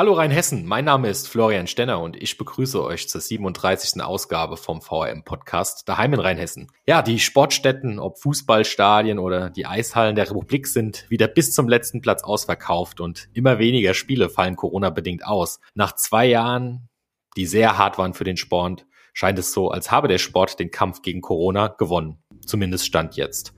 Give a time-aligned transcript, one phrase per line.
[0.00, 4.02] Hallo Rheinhessen, mein Name ist Florian Stenner und ich begrüße euch zur 37.
[4.02, 6.72] Ausgabe vom VRM Podcast Daheim in Rheinhessen.
[6.86, 12.00] Ja, die Sportstätten, ob Fußballstadien oder die Eishallen der Republik sind wieder bis zum letzten
[12.00, 15.60] Platz ausverkauft und immer weniger Spiele fallen Corona-bedingt aus.
[15.74, 16.88] Nach zwei Jahren,
[17.36, 20.70] die sehr hart waren für den Sport, scheint es so, als habe der Sport den
[20.70, 22.22] Kampf gegen Corona gewonnen.
[22.46, 23.52] Zumindest stand jetzt.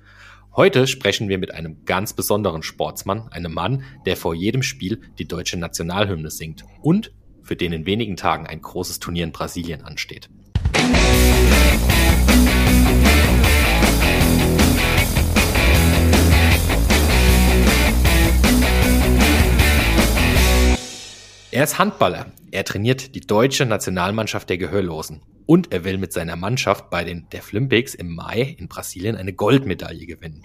[0.54, 5.26] Heute sprechen wir mit einem ganz besonderen Sportsmann, einem Mann, der vor jedem Spiel die
[5.26, 7.10] deutsche Nationalhymne singt und
[7.42, 10.28] für den in wenigen Tagen ein großes Turnier in Brasilien ansteht.
[21.50, 22.26] Er ist Handballer.
[22.50, 25.22] Er trainiert die deutsche Nationalmannschaft der Gehörlosen.
[25.52, 30.06] Und er will mit seiner Mannschaft bei den Deaflympics im Mai in Brasilien eine Goldmedaille
[30.06, 30.42] gewinnen.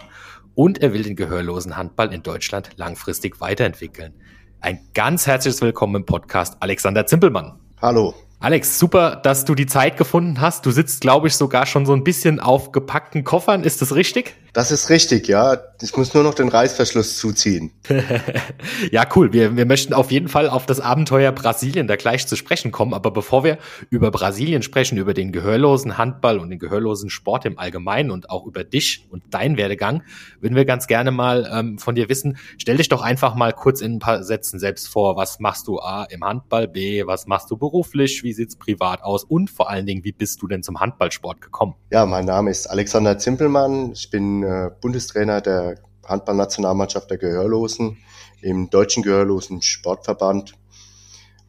[0.54, 4.16] Und er will den gehörlosen Handball in Deutschland langfristig weiterentwickeln.
[4.60, 7.58] Ein ganz herzliches Willkommen im Podcast, Alexander Zimpelmann.
[7.82, 8.16] Hallo.
[8.42, 10.66] Alex, super, dass du die Zeit gefunden hast.
[10.66, 13.64] Du sitzt, glaube ich, sogar schon so ein bisschen auf gepackten Koffern.
[13.64, 14.36] Ist das richtig?
[14.54, 15.58] Das ist richtig, ja.
[15.82, 17.72] Ich muss nur noch den Reißverschluss zuziehen.
[18.92, 19.32] ja, cool.
[19.32, 22.94] Wir, wir möchten auf jeden Fall auf das Abenteuer Brasilien da gleich zu sprechen kommen.
[22.94, 23.60] Aber bevor wir
[23.92, 28.46] über Brasilien sprechen, über den gehörlosen Handball und den gehörlosen Sport im Allgemeinen und auch
[28.48, 30.02] über dich und deinen Werdegang,
[30.40, 32.38] würden wir ganz gerne mal ähm, von dir wissen.
[32.58, 35.16] Stell dich doch einfach mal kurz in ein paar Sätzen selbst vor.
[35.16, 36.68] Was machst du A im Handball?
[36.68, 38.24] B, was machst du beruflich?
[38.24, 39.24] Wie sieht's privat aus?
[39.24, 41.76] Und vor allen Dingen, wie bist du denn zum Handballsport gekommen?
[41.92, 43.92] Ja, mein Name ist Alexander Zimpelmann.
[43.92, 47.98] Ich bin äh, Bundestrainer der Handballnationalmannschaft der Gehörlosen
[48.42, 50.54] im Deutschen Gehörlosen Sportverband.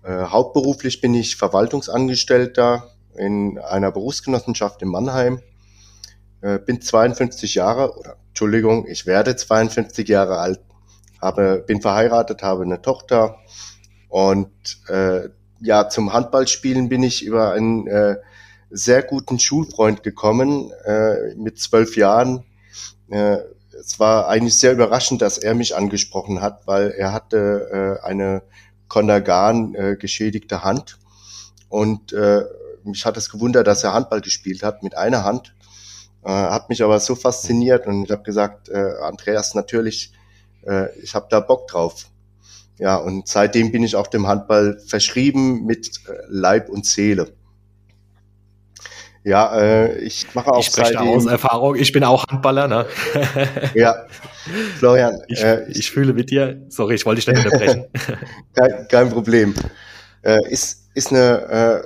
[0.03, 5.41] Äh, hauptberuflich bin ich Verwaltungsangestellter in einer Berufsgenossenschaft in Mannheim.
[6.41, 10.61] Äh, bin 52 Jahre, oder Entschuldigung, ich werde 52 Jahre alt,
[11.21, 13.39] habe, bin verheiratet, habe eine Tochter
[14.09, 14.51] und
[14.89, 15.29] äh,
[15.61, 18.17] ja, zum Handballspielen bin ich über einen äh,
[18.71, 20.71] sehr guten Schulfreund gekommen.
[20.85, 22.45] Äh, mit zwölf Jahren
[23.11, 23.39] äh,
[23.79, 28.43] es war eigentlich sehr überraschend, dass er mich angesprochen hat, weil er hatte äh, eine
[28.89, 30.99] Kontergan äh, geschädigte Hand
[31.69, 32.45] und äh,
[32.85, 35.55] mich hat es gewundert, dass er Handball gespielt hat mit einer Hand.
[36.25, 40.13] Äh, hat mich aber so fasziniert und ich habe gesagt, äh, Andreas, natürlich,
[40.67, 42.07] äh, ich habe da Bock drauf.
[42.79, 47.33] Ja, und seitdem bin ich auch dem Handball verschrieben mit äh, Leib und Seele.
[49.25, 51.77] Ja, äh, ich mache auch ich spreche aus Erfahrung.
[51.77, 52.69] Ich bin auch Handballer.
[52.69, 52.87] Ne?
[53.75, 54.07] ja,
[54.79, 55.19] Florian.
[55.29, 56.65] Ich, äh, ich, fühle mit dir.
[56.69, 57.87] Sorry, ich wollte dich nicht unterbrechen.
[58.55, 59.55] kein, kein Problem.
[60.23, 61.83] Äh, ist ist eine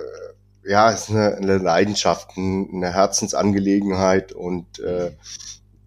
[0.65, 5.13] äh, ja ist eine, eine Leidenschaft, eine Herzensangelegenheit und äh,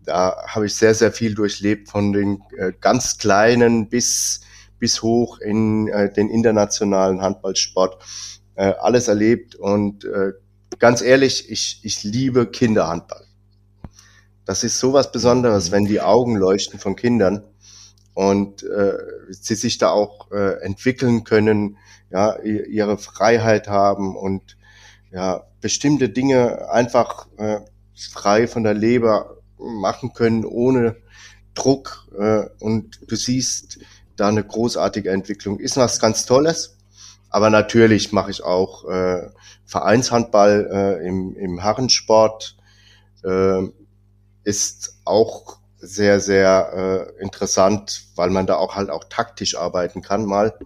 [0.03, 4.41] da habe ich sehr sehr viel durchlebt von den äh, ganz kleinen bis
[4.79, 8.03] bis hoch in äh, den internationalen Handballsport
[8.55, 10.33] äh, alles erlebt und äh,
[10.79, 13.25] ganz ehrlich, ich, ich liebe Kinderhandball.
[14.45, 17.43] Das ist sowas Besonderes, wenn die Augen leuchten von Kindern
[18.13, 18.93] und äh,
[19.29, 21.77] sie sich da auch äh, entwickeln können,
[22.11, 24.57] ja, ihre Freiheit haben und
[25.11, 27.61] ja, bestimmte Dinge einfach äh,
[27.95, 30.97] frei von der Leber machen können, ohne
[31.55, 32.07] Druck.
[32.17, 33.79] Äh, und du siehst
[34.15, 35.59] da eine großartige Entwicklung.
[35.59, 36.74] Ist was ganz Tolles.
[37.35, 39.27] Aber natürlich mache ich auch äh,
[39.65, 42.55] Vereinshandball äh, im, im Herrensport.
[43.25, 43.63] Äh,
[44.45, 50.23] ist auch sehr, sehr äh, interessant, weil man da auch halt auch taktisch arbeiten kann
[50.23, 50.57] mal.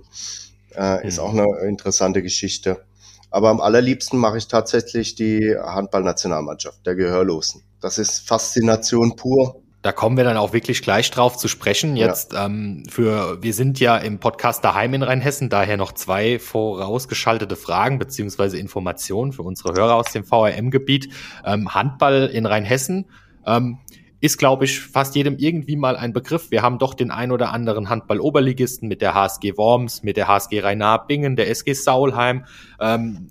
[0.76, 1.24] Äh, ist mhm.
[1.24, 2.86] auch eine interessante Geschichte.
[3.32, 7.64] Aber am allerliebsten mache ich tatsächlich die Handballnationalmannschaft der Gehörlosen.
[7.82, 9.64] Das ist Faszination pur.
[9.82, 11.96] Da kommen wir dann auch wirklich gleich drauf zu sprechen.
[11.96, 12.46] Jetzt ja.
[12.46, 17.98] ähm, für wir sind ja im Podcast daheim in Rheinhessen, daher noch zwei vorausgeschaltete Fragen
[17.98, 21.14] beziehungsweise Informationen für unsere Hörer aus dem VRM-Gebiet.
[21.46, 23.06] Ähm, Handball in Rheinhessen
[23.46, 23.80] ähm,
[24.22, 26.52] ist, glaube ich, fast jedem irgendwie mal ein Begriff.
[26.52, 30.60] Wir haben doch den ein oder anderen Handball-Oberligisten mit der HSG Worms, mit der HSG
[30.60, 32.44] Rhein-Bingen, der SG Saulheim.
[32.82, 33.30] Ähm,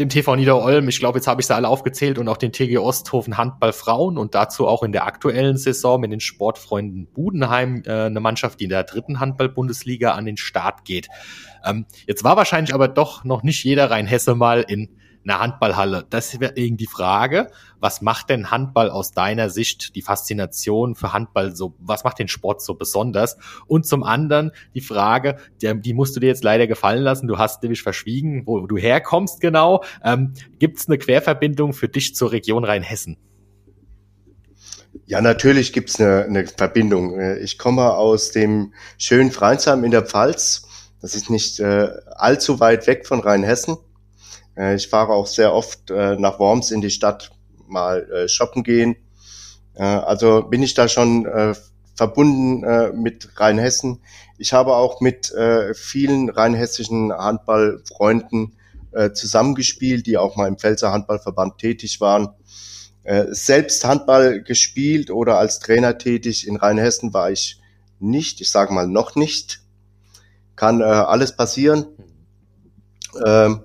[0.00, 2.78] dem TV Niederolm, ich glaube, jetzt habe ich sie alle aufgezählt und auch den TG
[2.78, 8.06] Osthofen Handball Frauen und dazu auch in der aktuellen Saison mit den Sportfreunden Budenheim äh,
[8.06, 11.08] eine Mannschaft, die in der dritten Handball-Bundesliga an den Start geht.
[11.64, 14.88] Ähm, jetzt war wahrscheinlich aber doch noch nicht jeder Rheinhesse mal in
[15.24, 16.06] eine Handballhalle.
[16.08, 17.50] Das wäre irgendwie die Frage.
[17.78, 22.28] Was macht denn Handball aus deiner Sicht, die Faszination für Handball so, was macht den
[22.28, 23.36] Sport so besonders?
[23.66, 27.62] Und zum anderen die Frage, die, musst du dir jetzt leider gefallen lassen, du hast
[27.62, 29.84] nämlich verschwiegen, wo du herkommst genau.
[30.02, 33.16] Ähm, Gibt es eine Querverbindung für dich zur Region Rheinhessen?
[35.06, 37.20] Ja, natürlich gibt's eine, eine Verbindung.
[37.38, 40.66] Ich komme aus dem schönen Freinsheim in der Pfalz
[41.00, 43.76] Das ist nicht äh, allzu weit weg von Rheinhessen.
[44.60, 47.30] Äh, ich fahre auch sehr oft äh, nach Worms in die Stadt
[47.66, 48.96] mal äh, shoppen gehen.
[49.74, 51.54] Äh, also bin ich da schon äh,
[51.96, 54.00] verbunden äh, mit Rheinhessen.
[54.38, 58.56] Ich habe auch mit äh, vielen rheinhessischen Handballfreunden
[58.92, 62.30] äh, zusammengespielt, die auch mal im Pfälzer Handballverband tätig waren.
[63.02, 67.60] Äh, selbst Handball gespielt oder als Trainer tätig in Rheinhessen war ich
[67.98, 68.40] nicht.
[68.40, 69.62] Ich sage mal noch nicht.
[70.56, 71.86] Kann äh, alles passieren.
[73.24, 73.64] Ähm,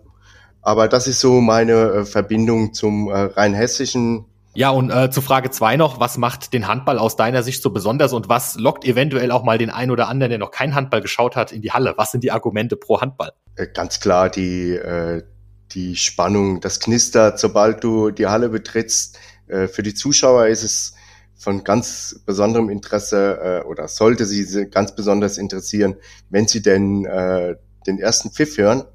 [0.66, 4.26] aber das ist so meine äh, Verbindung zum äh, rheinhessischen
[4.58, 7.72] ja, und äh, zu Frage zwei noch, was macht den Handball aus deiner Sicht so
[7.72, 11.02] besonders und was lockt eventuell auch mal den einen oder anderen, der noch kein Handball
[11.02, 11.96] geschaut hat, in die Halle?
[11.98, 13.34] Was sind die Argumente pro Handball?
[13.58, 15.24] Äh, ganz klar die, äh,
[15.72, 19.20] die Spannung, das Knistert, sobald du die Halle betrittst.
[19.48, 20.94] Äh, für die Zuschauer ist es
[21.36, 25.98] von ganz besonderem Interesse äh, oder sollte sie ganz besonders interessieren,
[26.30, 28.86] wenn sie denn äh, den ersten Pfiff hören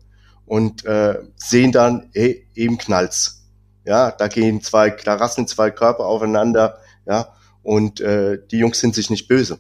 [0.51, 3.41] und äh, sehen dann, hey, eben knallt's
[3.85, 8.95] ja, da gehen zwei, da rasseln zwei Körper aufeinander, ja, und äh, die Jungs sind
[8.95, 9.59] sich nicht böse,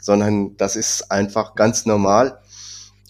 [0.00, 2.40] sondern das ist einfach ganz normal.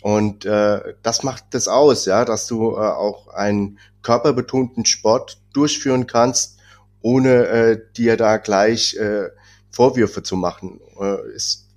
[0.02, 6.06] Und äh, das macht das aus, ja, dass du äh, auch einen körperbetonten Sport durchführen
[6.06, 6.58] kannst,
[7.02, 9.28] ohne äh, dir da gleich äh,
[9.70, 10.80] Vorwürfe zu machen.
[10.98, 11.68] Äh, ist,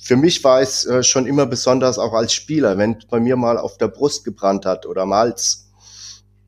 [0.00, 3.58] für mich war es äh, schon immer besonders auch als Spieler, wenn bei mir mal
[3.58, 5.70] auf der Brust gebrannt hat oder am Hals,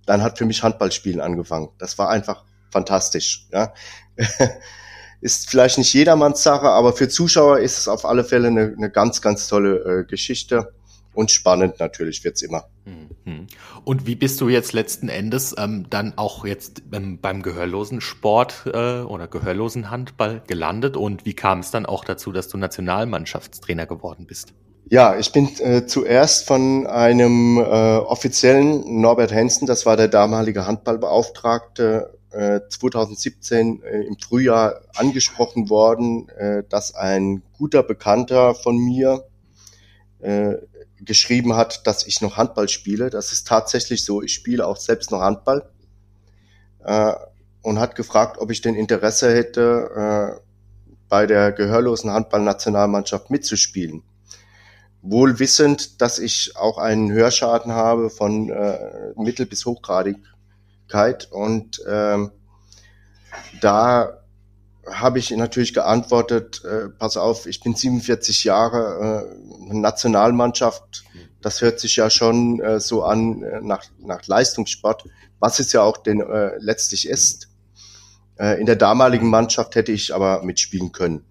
[0.07, 1.69] dann hat für mich Handballspielen angefangen.
[1.79, 3.49] Das war einfach fantastisch.
[3.53, 3.73] Ja.
[5.21, 8.91] ist vielleicht nicht jedermanns Sache, aber für Zuschauer ist es auf alle Fälle eine, eine
[8.91, 10.73] ganz, ganz tolle äh, Geschichte
[11.15, 12.65] und spannend natürlich wird's immer.
[12.85, 13.47] Mhm.
[13.85, 18.65] Und wie bist du jetzt letzten Endes ähm, dann auch jetzt ähm, beim gehörlosen Sport
[18.67, 23.87] äh, oder gehörlosen Handball gelandet und wie kam es dann auch dazu, dass du Nationalmannschaftstrainer
[23.87, 24.55] geworden bist?
[24.89, 30.67] Ja, ich bin äh, zuerst von einem äh, offiziellen Norbert Hensen, das war der damalige
[30.67, 39.25] Handballbeauftragte, äh, 2017 äh, im Frühjahr angesprochen worden, äh, dass ein guter Bekannter von mir
[40.21, 40.55] äh,
[41.05, 43.11] geschrieben hat, dass ich noch Handball spiele.
[43.11, 44.23] Das ist tatsächlich so.
[44.23, 45.71] Ich spiele auch selbst noch Handball
[46.85, 47.13] äh,
[47.63, 50.41] und hat gefragt, ob ich denn Interesse hätte, äh,
[51.09, 54.05] bei der gehörlosen Handballnationalmannschaft mitzuspielen
[55.03, 62.33] wohl wissend, dass ich auch einen Hörschaden habe von äh, mittel- bis hochgradigkeit und ähm,
[63.61, 64.20] da
[64.87, 69.29] habe ich natürlich geantwortet, äh, pass auf, ich bin 47 Jahre
[69.71, 71.05] äh, Nationalmannschaft,
[71.43, 75.05] das hört sich ja schon äh, so an äh, nach, nach Leistungssport,
[75.39, 77.49] was es ja auch denn äh, letztlich ist.
[78.39, 81.25] Äh, in der damaligen Mannschaft hätte ich aber mitspielen können.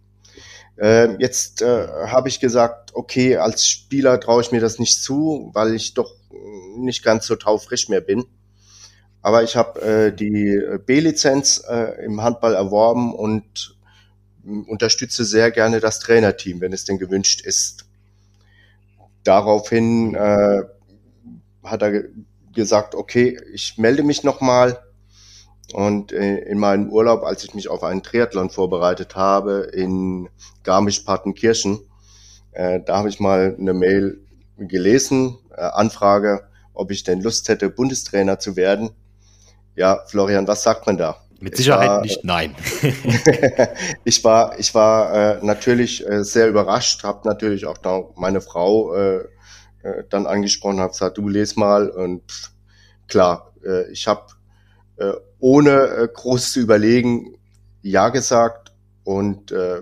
[0.78, 5.52] Äh, jetzt äh, habe ich gesagt, okay, als Spieler traue ich mir das nicht zu,
[5.54, 6.16] weil ich doch
[6.78, 8.26] nicht ganz so taufrisch mehr bin.
[9.22, 13.78] Aber ich habe äh, die B-Lizenz äh, im Handball erworben und
[14.68, 17.86] unterstütze sehr gerne das Trainerteam, wenn es denn gewünscht ist.
[19.24, 20.64] Daraufhin äh,
[21.64, 22.04] hat er
[22.54, 24.80] gesagt, okay, ich melde mich nochmal
[25.74, 30.30] und äh, in meinem Urlaub, als ich mich auf einen Triathlon vorbereitet habe in
[30.64, 31.80] Garmisch-Partenkirchen,
[32.52, 34.22] äh, da habe ich mal eine Mail
[34.58, 38.90] gelesen, äh, Anfrage, ob ich denn Lust hätte, Bundestrainer zu werden.
[39.80, 41.16] Ja, Florian, was sagt man da?
[41.40, 42.54] Mit Sicherheit war, nicht nein.
[44.04, 48.94] ich war, ich war äh, natürlich äh, sehr überrascht, habe natürlich auch da meine Frau
[48.94, 49.20] äh,
[49.84, 52.52] äh, dann angesprochen, habe gesagt, du les mal und pff,
[53.08, 54.26] klar, äh, ich habe
[54.98, 57.38] äh, ohne äh, groß zu überlegen
[57.82, 58.74] Ja gesagt
[59.06, 59.80] und äh,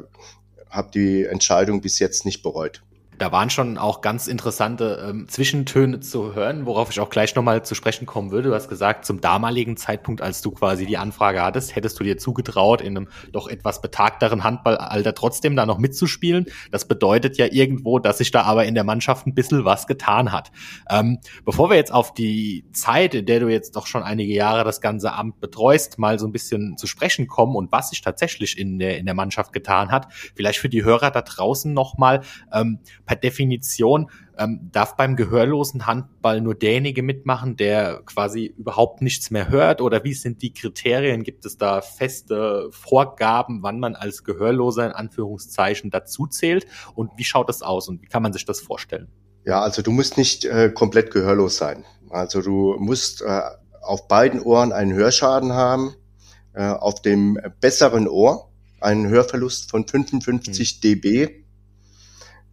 [0.70, 2.84] habe die Entscheidung bis jetzt nicht bereut.
[3.18, 7.64] Da waren schon auch ganz interessante ähm, Zwischentöne zu hören, worauf ich auch gleich nochmal
[7.64, 8.50] zu sprechen kommen würde.
[8.50, 12.18] Du hast gesagt, zum damaligen Zeitpunkt, als du quasi die Anfrage hattest, hättest du dir
[12.18, 16.46] zugetraut, in einem doch etwas betagteren Handballalter trotzdem da noch mitzuspielen.
[16.72, 20.32] Das bedeutet ja irgendwo, dass sich da aber in der Mannschaft ein bisschen was getan
[20.32, 20.52] hat.
[20.90, 24.64] Ähm, bevor wir jetzt auf die Zeit, in der du jetzt doch schon einige Jahre
[24.64, 28.60] das ganze Amt betreust, mal so ein bisschen zu sprechen kommen und was sich tatsächlich
[28.60, 32.22] in der, in der Mannschaft getan hat, vielleicht für die Hörer da draußen nochmal,
[32.54, 39.32] ähm, per Definition ähm, darf beim gehörlosen Handball nur derjenige mitmachen, der quasi überhaupt nichts
[39.32, 39.82] mehr hört?
[39.82, 41.24] Oder wie sind die Kriterien?
[41.24, 46.68] Gibt es da feste Vorgaben, wann man als Gehörloser in Anführungszeichen dazu zählt?
[46.94, 49.08] Und wie schaut das aus und wie kann man sich das vorstellen?
[49.46, 51.86] Ja, also du musst nicht äh, komplett gehörlos sein.
[52.10, 53.42] Also du musst äh,
[53.82, 55.96] auf beiden Ohren einen Hörschaden haben,
[56.54, 60.82] äh, auf dem besseren Ohr einen Hörverlust von 55 mhm.
[60.82, 61.47] dB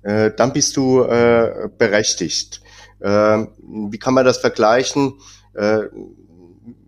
[0.05, 2.61] äh, dann bist du äh, berechtigt.
[3.01, 3.47] Äh,
[3.89, 5.15] wie kann man das vergleichen?
[5.55, 5.81] Äh,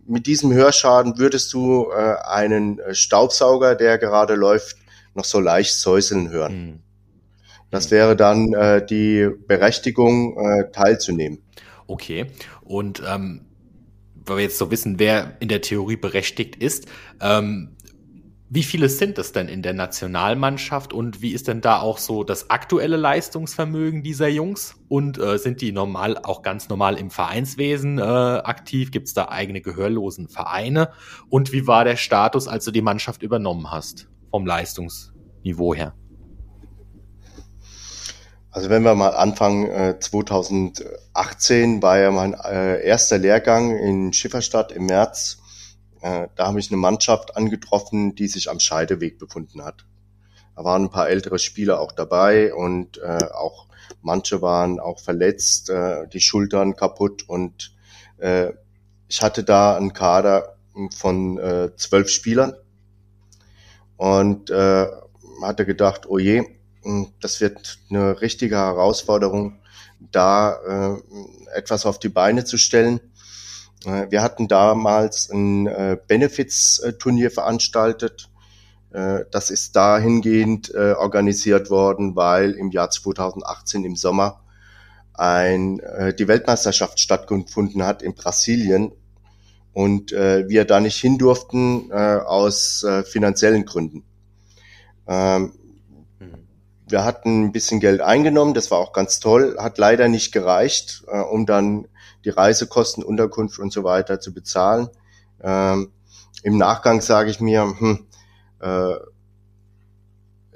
[0.07, 4.77] mit diesem Hörschaden würdest du äh, einen Staubsauger, der gerade läuft,
[5.15, 6.67] noch so leicht säuseln hören.
[6.67, 6.79] Mhm.
[7.71, 11.43] Das wäre dann äh, die Berechtigung, äh, teilzunehmen.
[11.87, 12.27] Okay.
[12.63, 13.47] Und ähm,
[14.15, 16.87] weil wir jetzt so wissen, wer in der Theorie berechtigt ist,
[17.21, 17.76] ähm,
[18.49, 22.23] wie viele sind es denn in der Nationalmannschaft und wie ist denn da auch so
[22.23, 24.77] das aktuelle Leistungsvermögen dieser Jungs?
[24.89, 28.93] Und äh, sind die normal auch ganz normal im Vereinswesen äh, aktiv?
[28.93, 30.91] Gibt es da eigene gehörlosen Vereine?
[31.29, 35.95] Und wie war der Status, als du die Mannschaft übernommen hast vom Leistungsniveau her?
[38.53, 44.71] Also wenn wir mal anfangen, äh, 2018 war ja mein äh, erster Lehrgang in Schifferstadt
[44.71, 45.39] im März.
[46.07, 49.87] Äh, da habe ich eine Mannschaft angetroffen, die sich am Scheideweg befunden hat.
[50.55, 53.67] Da waren ein paar ältere Spieler auch dabei und äh, auch
[54.03, 57.75] manche waren auch verletzt, äh, die Schultern kaputt und
[58.19, 58.53] äh,
[59.09, 60.57] ich hatte da einen Kader
[60.97, 62.55] von äh, zwölf Spielern
[63.97, 64.87] und äh,
[65.43, 66.45] hatte gedacht, oh je,
[67.21, 69.59] das wird eine richtige Herausforderung,
[70.13, 73.01] da äh, etwas auf die Beine zu stellen.
[73.87, 78.29] Äh, wir hatten damals ein äh, Benefits-Turnier veranstaltet.
[78.93, 84.41] Äh, das ist dahingehend organisiert worden, weil im Jahr 2018 im Sommer
[85.15, 85.81] ein,
[86.19, 88.93] die Weltmeisterschaft stattgefunden hat in Brasilien
[89.73, 94.05] und wir da nicht hin durften aus finanziellen Gründen.
[95.07, 95.53] Ähm,
[96.87, 101.05] wir hatten ein bisschen Geld eingenommen, das war auch ganz toll, hat leider nicht gereicht,
[101.31, 101.89] um dann
[102.27, 104.89] die Reisekosten, Unterkunft und so weiter zu bezahlen.
[105.43, 105.93] Ähm,
[106.43, 108.07] Im Nachgang sage ich mir, hm,
[108.61, 108.97] äh,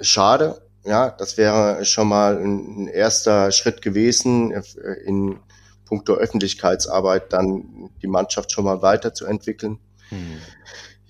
[0.02, 4.62] schade, ja, das wäre schon mal ein, ein erster Schritt gewesen, äh,
[5.06, 5.38] in
[5.86, 9.78] puncto Öffentlichkeitsarbeit dann die Mannschaft schon mal weiterzuentwickeln.
[10.10, 10.38] Hm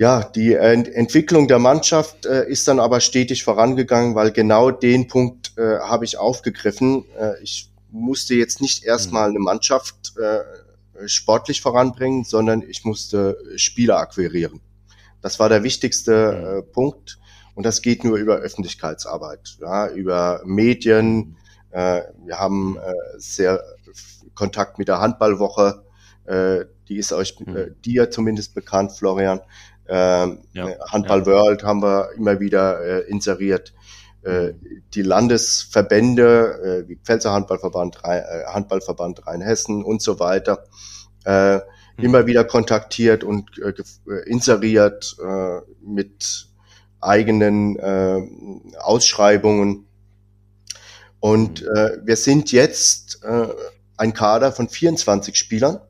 [0.01, 5.09] ja, die Ent Entwicklung der Mannschaft äh, ist dann aber stetig vorangegangen, weil genau den
[5.09, 7.05] Punkt äh, habe ich aufgegriffen.
[7.19, 9.37] Äh, ich musste jetzt nicht erstmal mhm.
[9.37, 14.61] eine Mannschaft äh, sportlich voranbringen, sondern ich musste Spieler akquirieren.
[15.23, 16.59] Das war der wichtigste mhm.
[16.59, 17.19] äh, Punkt.
[17.55, 21.17] Und das geht nur über Öffentlichkeitsarbeit, ja, über Medien.
[21.17, 21.37] Mhm.
[21.71, 23.63] Äh, wir haben äh, sehr
[24.35, 25.83] Kontakt mit der Handballwoche.
[26.25, 29.41] Äh, die ist euch, äh, dir zumindest bekannt, Florian.
[29.89, 31.27] Ähm, ja, Handball ja.
[31.27, 33.75] World haben wir immer wieder äh, inseriert.
[34.23, 34.53] Äh,
[34.95, 40.65] die Landesverbände, äh, wie Pfälzer Handballverband, äh, Handballverband Rheinhessen und so weiter,
[41.25, 41.63] äh, mhm.
[41.99, 46.49] immer wieder kontaktiert und äh, äh, inseriert äh, mit
[47.01, 49.87] eigenen äh, Ausschreibungen.
[51.19, 51.69] Und mhm.
[51.77, 53.47] äh, wir sind jetzt äh,
[53.97, 55.81] ein Kader von 24 Spielern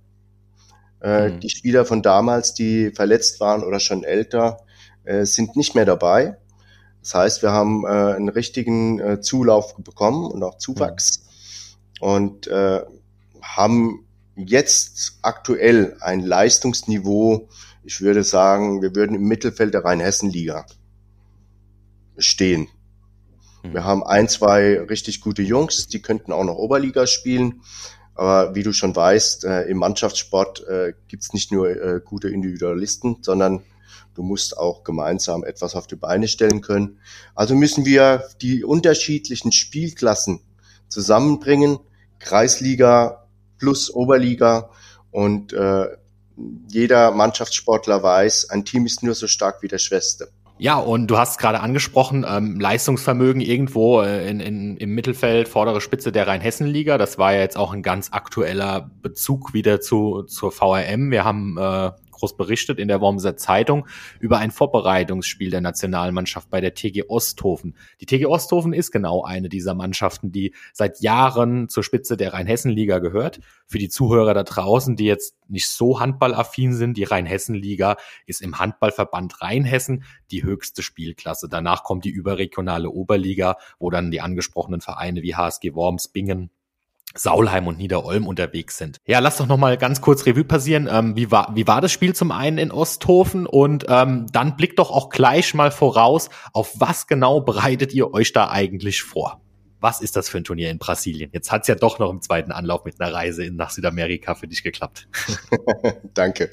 [1.03, 1.41] äh, mhm.
[1.41, 4.59] Die Spieler von damals, die verletzt waren oder schon älter,
[5.05, 6.37] äh, sind nicht mehr dabei.
[7.03, 11.23] Das heißt, wir haben äh, einen richtigen äh, Zulauf bekommen und auch Zuwachs
[12.01, 12.07] mhm.
[12.07, 12.83] und äh,
[13.43, 17.49] haben jetzt aktuell ein Leistungsniveau,
[17.85, 20.67] ich würde sagen, wir würden im Mittelfeld der Rheinhessen-Liga
[22.19, 22.69] stehen.
[23.63, 23.75] Mhm.
[23.75, 27.63] Wir haben ein, zwei richtig gute Jungs, die könnten auch noch Oberliga spielen.
[28.15, 33.19] Aber wie du schon weißt, äh, im Mannschaftssport äh, gibt's nicht nur äh, gute Individualisten,
[33.23, 33.63] sondern
[34.21, 36.99] du musst auch gemeinsam etwas auf die Beine stellen können.
[37.35, 40.41] Also müssen wir die unterschiedlichen Spielklassen
[40.89, 41.79] zusammenbringen,
[42.19, 43.25] Kreisliga
[43.59, 44.69] plus Oberliga
[45.11, 45.87] und äh,
[46.69, 50.27] jeder Mannschaftssportler weiß, ein Team ist nur so stark wie der Schwester.
[50.59, 55.81] Ja, und du hast gerade angesprochen, ähm, Leistungsvermögen irgendwo äh, in, in, im Mittelfeld, vordere
[55.81, 56.99] Spitze der Rheinhessen-Liga.
[56.99, 61.11] Das war ja jetzt auch ein ganz aktueller Bezug wieder zu, zur VRM.
[61.11, 63.87] Wir haben äh, groß berichtet in der Wormser Zeitung
[64.21, 67.77] über ein Vorbereitungsspiel der Nationalmannschaft bei der TG Osthofen.
[68.01, 72.99] Die TG Osthofen ist genau eine dieser Mannschaften, die seit Jahren zur Spitze der Rheinhessen-Liga
[72.99, 73.41] gehört.
[73.67, 77.97] Für die Zuhörer da draußen, die jetzt nicht so handballaffin sind, die Rheinhessen-Liga
[78.27, 81.49] ist im Handballverband Rheinhessen die höchste Spielklasse.
[81.49, 86.51] Danach kommt die überregionale Oberliga, wo dann die angesprochenen Vereine wie HSG Worms, Bingen,
[87.17, 88.99] Saulheim und Niederolm unterwegs sind.
[89.07, 90.89] Ja, lass doch noch mal ganz kurz Revue passieren.
[90.91, 93.47] Ähm, wie, war, wie war das Spiel zum einen in Osthofen?
[93.47, 98.33] Und ähm, dann blickt doch auch gleich mal voraus, auf was genau bereitet ihr euch
[98.33, 99.41] da eigentlich vor?
[99.81, 101.31] Was ist das für ein Turnier in Brasilien?
[101.33, 104.47] Jetzt hat's ja doch noch im zweiten Anlauf mit einer Reise in, nach Südamerika für
[104.47, 105.09] dich geklappt.
[106.15, 106.51] Danke.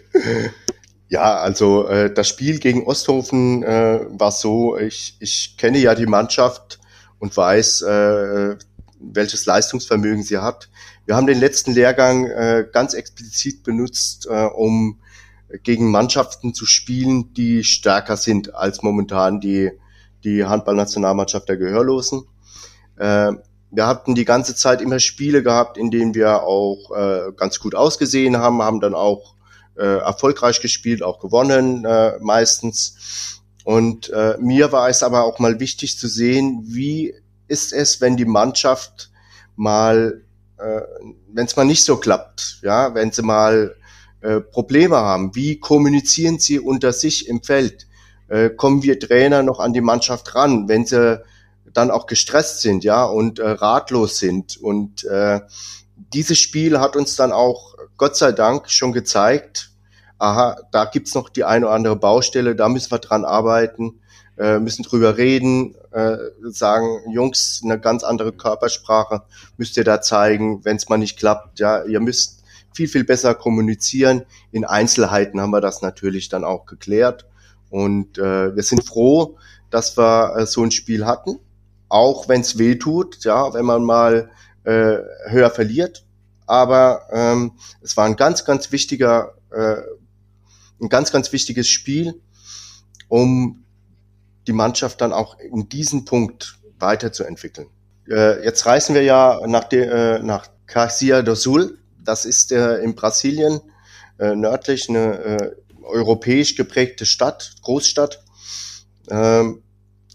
[1.09, 6.05] Ja, also äh, das Spiel gegen Osthofen äh, war so, ich, ich kenne ja die
[6.05, 6.79] Mannschaft
[7.19, 8.55] und weiß, äh,
[8.99, 10.69] welches Leistungsvermögen sie hat.
[11.05, 14.99] Wir haben den letzten Lehrgang äh, ganz explizit benutzt, äh, um
[15.63, 19.71] gegen Mannschaften zu spielen, die stärker sind als momentan die,
[20.23, 22.25] die Handballnationalmannschaft der Gehörlosen.
[22.97, 23.33] Äh,
[23.69, 27.75] wir hatten die ganze Zeit immer Spiele gehabt, in denen wir auch äh, ganz gut
[27.75, 29.35] ausgesehen haben, haben dann auch
[29.75, 33.41] äh, erfolgreich gespielt, auch gewonnen äh, meistens.
[33.63, 37.13] Und äh, mir war es aber auch mal wichtig zu sehen, wie
[37.47, 39.11] ist es, wenn die Mannschaft
[39.55, 40.23] mal,
[40.57, 40.81] äh,
[41.33, 43.75] wenn es mal nicht so klappt, ja, wenn sie mal
[44.21, 47.87] äh, Probleme haben, wie kommunizieren sie unter sich im Feld?
[48.27, 51.21] Äh, kommen wir Trainer noch an die Mannschaft ran, wenn sie
[51.73, 54.57] dann auch gestresst sind, ja, und äh, ratlos sind.
[54.57, 55.41] Und äh,
[56.13, 59.71] dieses Spiel hat uns dann auch Gott sei Dank schon gezeigt,
[60.19, 63.99] aha, da gibt's noch die eine oder andere Baustelle, da müssen wir dran arbeiten,
[64.37, 69.23] äh, müssen drüber reden, äh, sagen, Jungs, eine ganz andere Körpersprache
[69.57, 71.59] müsst ihr da zeigen, wenn es mal nicht klappt.
[71.59, 74.23] Ja, ihr müsst viel, viel besser kommunizieren.
[74.51, 77.25] In Einzelheiten haben wir das natürlich dann auch geklärt.
[77.69, 79.37] Und äh, wir sind froh,
[79.69, 81.39] dass wir äh, so ein Spiel hatten,
[81.89, 84.29] auch wenn es weh tut, ja, wenn man mal
[84.63, 86.05] äh, höher verliert.
[86.45, 89.77] Aber ähm, es war ein ganz, ganz wichtiger, äh,
[90.79, 92.21] ein ganz, ganz wichtiges Spiel,
[93.09, 93.65] um
[94.47, 97.67] die Mannschaft dann auch in diesem Punkt weiterzuentwickeln.
[98.09, 101.77] Äh, jetzt reisen wir ja nach, de, äh, nach Caxias do Sul.
[102.03, 103.59] Das ist äh, in Brasilien
[104.19, 105.51] äh, nördlich eine äh,
[105.83, 108.23] europäisch geprägte Stadt, Großstadt.
[109.09, 109.63] Ähm,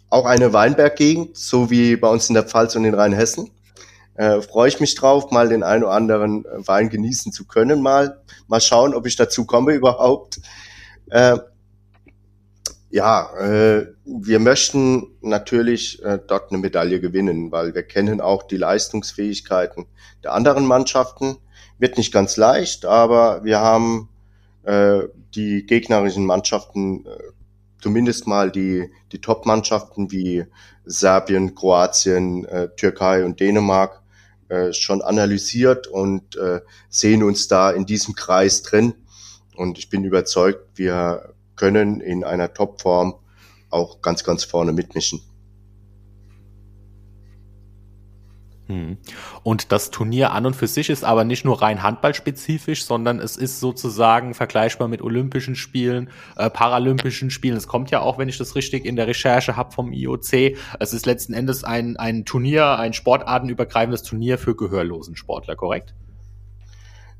[0.08, 3.50] auch eine Weinberggegend, so wie bei uns in der Pfalz und in Rheinhessen.
[4.14, 8.20] Äh, freue ich mich drauf, mal den einen oder anderen Wein genießen zu können, mal
[8.46, 10.40] mal schauen, ob ich dazu komme überhaupt.
[11.08, 11.38] Äh,
[12.92, 18.58] ja, äh, wir möchten natürlich äh, dort eine Medaille gewinnen, weil wir kennen auch die
[18.58, 19.86] Leistungsfähigkeiten
[20.22, 21.38] der anderen Mannschaften.
[21.78, 24.10] Wird nicht ganz leicht, aber wir haben
[24.64, 27.18] äh, die gegnerischen Mannschaften, äh,
[27.80, 30.44] zumindest mal die, die Top-Mannschaften wie
[30.84, 34.02] Serbien, Kroatien, äh, Türkei und Dänemark
[34.50, 38.92] äh, schon analysiert und äh, sehen uns da in diesem Kreis drin.
[39.56, 43.14] Und ich bin überzeugt, wir können in einer Topform
[43.70, 45.20] auch ganz, ganz vorne mitmischen.
[48.72, 48.96] Hm.
[49.42, 53.36] Und das Turnier an und für sich ist aber nicht nur rein handballspezifisch, sondern es
[53.36, 57.56] ist sozusagen vergleichbar mit Olympischen Spielen, äh, Paralympischen Spielen.
[57.56, 60.56] Es kommt ja auch, wenn ich das richtig in der Recherche habe vom IOC.
[60.78, 65.94] Es ist letzten Endes ein, ein Turnier, ein sportartenübergreifendes Turnier für gehörlosen Sportler, korrekt?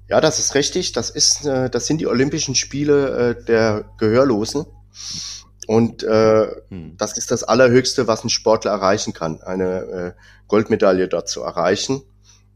[0.09, 0.93] Ja, das ist richtig.
[0.93, 4.67] Das ist, äh, das sind die Olympischen Spiele äh, der Gehörlosen.
[5.67, 6.97] Und äh, hm.
[6.97, 10.13] das ist das Allerhöchste, was ein Sportler erreichen kann, eine äh,
[10.49, 12.03] Goldmedaille dort zu erreichen.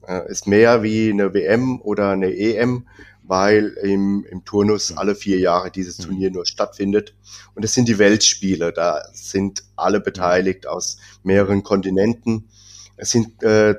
[0.07, 2.87] Äh, ist mehr wie eine WM oder eine EM,
[3.23, 4.99] weil im, im Turnus hm.
[4.99, 6.07] alle vier Jahre dieses hm.
[6.07, 7.15] Turnier nur stattfindet.
[7.55, 12.49] Und es sind die Weltspiele, da sind alle beteiligt aus mehreren Kontinenten.
[12.97, 13.77] Es sind äh,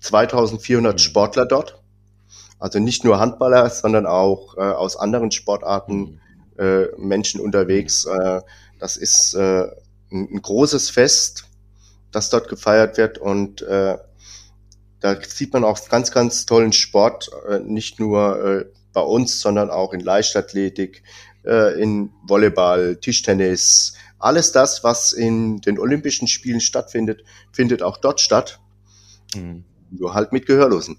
[0.00, 1.81] 2400 Sportler dort
[2.62, 6.20] also nicht nur Handballer, sondern auch äh, aus anderen Sportarten
[6.56, 8.04] äh, Menschen unterwegs.
[8.04, 8.40] Äh,
[8.78, 9.64] das ist äh,
[10.12, 11.48] ein, ein großes Fest,
[12.12, 13.98] das dort gefeiert wird und äh,
[15.00, 19.68] da sieht man auch ganz, ganz tollen Sport, äh, nicht nur äh, bei uns, sondern
[19.68, 21.02] auch in Leichtathletik,
[21.44, 28.20] äh, in Volleyball, Tischtennis, alles das, was in den Olympischen Spielen stattfindet, findet auch dort
[28.20, 28.60] statt.
[29.34, 29.64] Mhm.
[29.90, 30.98] Nur halt mit Gehörlosen.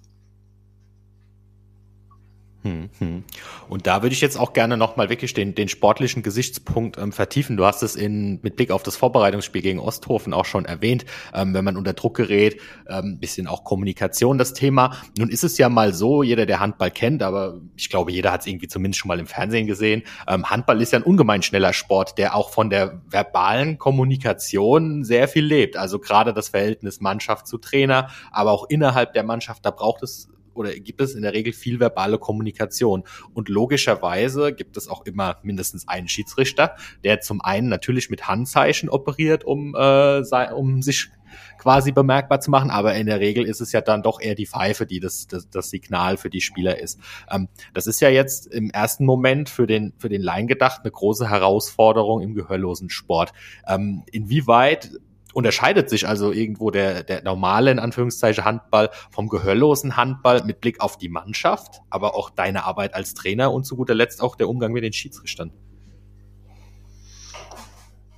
[2.63, 3.23] Hm, hm.
[3.67, 7.57] Und da würde ich jetzt auch gerne nochmal wirklich den, den sportlichen Gesichtspunkt ähm, vertiefen.
[7.57, 11.53] Du hast es in, mit Blick auf das Vorbereitungsspiel gegen Osthofen auch schon erwähnt, ähm,
[11.53, 14.95] wenn man unter Druck gerät, ähm, bisschen auch Kommunikation das Thema.
[15.17, 18.41] Nun ist es ja mal so, jeder, der Handball kennt, aber ich glaube, jeder hat
[18.41, 20.03] es irgendwie zumindest schon mal im Fernsehen gesehen.
[20.25, 25.27] Ähm, Handball ist ja ein ungemein schneller Sport, der auch von der verbalen Kommunikation sehr
[25.27, 25.75] viel lebt.
[25.75, 30.29] Also gerade das Verhältnis Mannschaft zu Trainer, aber auch innerhalb der Mannschaft, da braucht es
[30.55, 33.03] oder gibt es in der Regel viel verbale Kommunikation.
[33.33, 38.89] Und logischerweise gibt es auch immer mindestens einen Schiedsrichter, der zum einen natürlich mit Handzeichen
[38.89, 40.21] operiert, um, äh,
[40.53, 41.09] um sich
[41.57, 44.45] quasi bemerkbar zu machen, aber in der Regel ist es ja dann doch eher die
[44.45, 46.99] Pfeife, die das, das, das Signal für die Spieler ist.
[47.31, 50.91] Ähm, das ist ja jetzt im ersten Moment für den, für den Laien gedacht eine
[50.91, 53.33] große Herausforderung im gehörlosen Sport.
[53.67, 54.91] Ähm, inwieweit
[55.33, 60.79] unterscheidet sich also irgendwo der, der normale, in Anführungszeichen, Handball vom gehörlosen Handball mit Blick
[60.79, 64.47] auf die Mannschaft, aber auch deine Arbeit als Trainer und zu guter Letzt auch der
[64.47, 65.51] Umgang mit den Schiedsrichtern?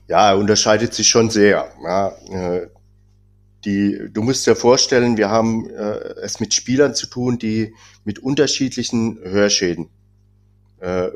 [0.08, 1.71] Ja, er unterscheidet sich schon sehr.
[1.84, 2.67] Ja, äh,
[3.63, 7.73] die, du musst dir vorstellen, wir haben äh, es mit Spielern zu tun, die
[8.04, 9.89] mit unterschiedlichen Hörschäden
[10.80, 11.10] äh,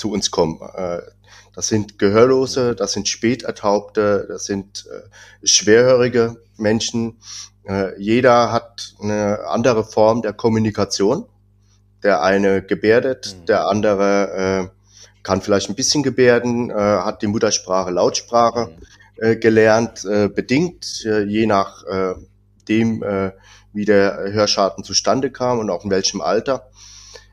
[0.00, 0.60] zu uns kommen.
[0.74, 1.02] Äh,
[1.54, 7.18] das sind Gehörlose, das sind Spätertaubte, das sind äh, schwerhörige Menschen.
[7.64, 11.26] Äh, jeder hat eine andere Form der Kommunikation.
[12.02, 13.44] Der eine gebärdet, mhm.
[13.44, 14.72] der andere
[15.22, 18.70] kann vielleicht ein bisschen gebärden, hat die Muttersprache Lautsprache.
[18.70, 18.86] Mhm
[19.36, 21.84] gelernt, bedingt, je nach
[22.70, 23.32] dem, äh,
[23.72, 26.70] wie der Hörschaden zustande kam und auch in welchem Alter.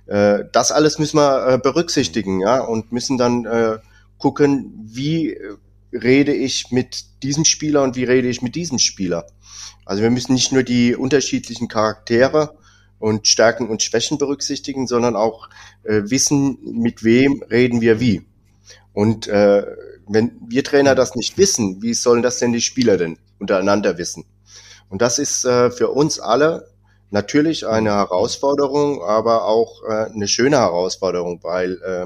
[0.08, 3.78] Äh, das alles müssen wir äh, berücksichtigen, ja, und müssen dann äh,
[4.18, 5.58] gucken, wie äh,
[5.94, 9.28] rede ich mit diesem Spieler und wie rede ich mit diesem Spieler.
[9.86, 12.58] Also wir müssen nicht nur die unterschiedlichen Charaktere
[13.00, 15.50] und Stärken und Schwächen berücksichtigen, sondern auch
[15.84, 18.26] äh, wissen, mit wem reden wir wie.
[18.94, 19.64] Und äh,
[20.08, 24.26] wenn wir Trainer das nicht wissen, wie sollen das denn die Spieler denn untereinander wissen?
[24.90, 26.70] Und das ist äh, für uns alle
[27.10, 32.06] natürlich eine Herausforderung, aber auch äh, eine schöne Herausforderung, weil äh,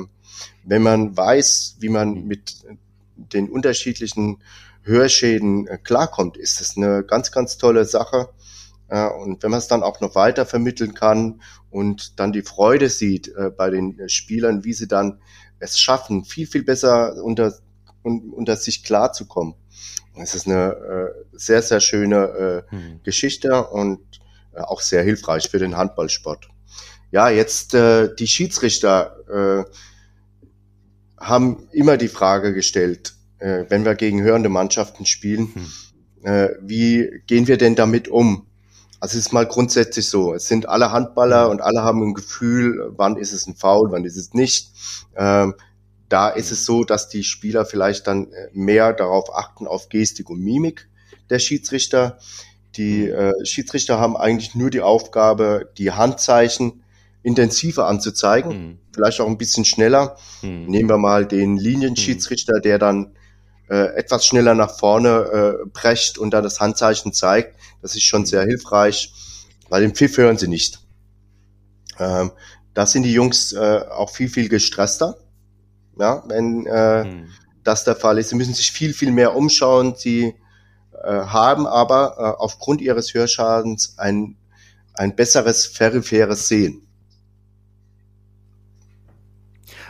[0.64, 2.64] wenn man weiß, wie man mit
[3.16, 4.42] den unterschiedlichen
[4.84, 8.30] Hörschäden äh, klarkommt, ist das eine ganz, ganz tolle Sache.
[8.88, 12.90] Äh, und wenn man es dann auch noch weiter vermitteln kann und dann die Freude
[12.90, 15.20] sieht äh, bei den Spielern, wie sie dann
[15.60, 17.54] es schaffen, viel, viel besser unter
[18.04, 19.56] und unter sich klarzukommen.
[20.16, 23.00] Es ist eine äh, sehr, sehr schöne äh, mhm.
[23.04, 24.21] Geschichte und äh,
[24.56, 26.50] auch sehr hilfreich für den Handballsport.
[27.12, 29.72] Ja, jetzt äh, die Schiedsrichter äh,
[31.18, 36.26] haben immer die Frage gestellt, äh, wenn wir gegen hörende Mannschaften spielen, mhm.
[36.26, 38.48] äh, wie gehen wir denn damit um?
[39.02, 41.52] Also es ist mal grundsätzlich so, es sind alle Handballer hm.
[41.52, 44.70] und alle haben ein Gefühl, wann ist es ein Foul, wann ist es nicht.
[45.16, 45.56] Ähm,
[46.08, 50.30] da ist es so, dass die Spieler vielleicht dann äh, mehr darauf achten, auf Gestik
[50.30, 50.88] und Mimik
[51.32, 52.20] der Schiedsrichter.
[52.78, 53.14] Die mhm.
[53.14, 56.84] äh, Schiedsrichter haben eigentlich nur die Aufgabe, die Handzeichen
[57.24, 58.80] intensiver anzuzeigen, mhm.
[58.94, 60.18] vielleicht auch ein bisschen schneller.
[60.42, 60.66] Mhm.
[60.68, 63.16] Nehmen wir mal den Linienschiedsrichter, der dann
[63.70, 67.56] äh, etwas schneller nach vorne äh, brecht und dann das Handzeichen zeigt.
[67.82, 68.28] Das ist schon mhm.
[68.28, 69.14] sehr hilfreich,
[69.70, 70.80] weil den Pfiff hören sie nicht.
[72.00, 72.32] Ähm,
[72.74, 75.18] da sind die Jungs äh, auch viel, viel gestresster
[76.00, 77.28] ja, wenn äh, hm.
[77.64, 78.30] das der Fall ist.
[78.30, 79.96] Sie müssen sich viel, viel mehr umschauen.
[79.96, 80.36] Sie
[81.08, 84.38] haben aber äh, aufgrund ihres Hörschadens ein,
[84.94, 86.88] ein besseres peripheres Sehen.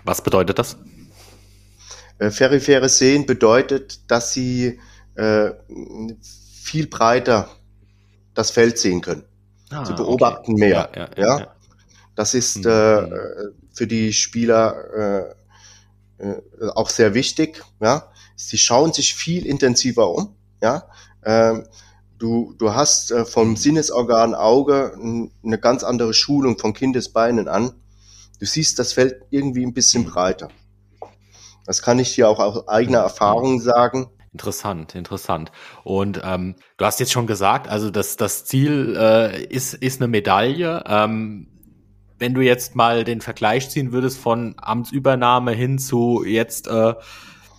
[0.04, 0.78] Was bedeutet das?
[2.20, 4.80] Äh, peripheres Sehen bedeutet, dass sie
[5.16, 5.52] äh,
[6.62, 7.50] viel breiter
[8.34, 9.24] das Feld sehen können.
[9.70, 10.60] Ah, sie beobachten okay.
[10.60, 10.90] mehr.
[10.96, 11.56] Ja, ja, ja,
[12.16, 13.54] Das ist hm, äh, hm.
[13.74, 15.36] für die Spieler
[16.20, 16.42] äh, äh,
[16.76, 17.64] auch sehr wichtig.
[17.80, 20.36] Ja, sie schauen sich viel intensiver um.
[20.62, 20.84] Ja,
[21.24, 21.66] ähm,
[22.18, 24.94] du du hast äh, vom Sinnesorgan Auge
[25.44, 27.72] eine ganz andere Schulung von Kindesbeinen an.
[28.40, 30.50] Du siehst das Feld irgendwie ein bisschen breiter.
[31.66, 34.10] Das kann ich dir auch aus eigener Erfahrung sagen.
[34.34, 35.52] Interessant, interessant.
[35.84, 40.08] Und ähm, du hast jetzt schon gesagt, also das, das Ziel äh, ist, ist eine
[40.08, 40.84] Medaille.
[40.88, 41.48] Ähm,
[42.18, 46.94] wenn du jetzt mal den Vergleich ziehen würdest von Amtsübernahme hin zu jetzt äh,